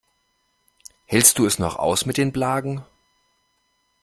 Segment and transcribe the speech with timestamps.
[1.05, 2.83] Hältst du es noch aus mit den Blagen?